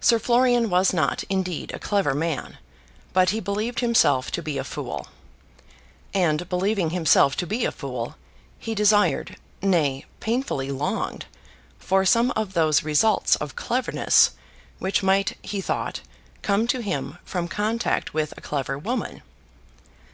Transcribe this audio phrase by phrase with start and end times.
[0.00, 2.58] Sir Florian was not, indeed, a clever man;
[3.14, 5.06] but he believed himself to be a fool.
[6.12, 8.16] And believing himself to be a fool,
[8.58, 11.24] he desired, nay, painfully longed,
[11.78, 14.32] for some of those results of cleverness
[14.78, 16.02] which might, he thought,
[16.42, 19.22] come to him, from contact with a clever woman.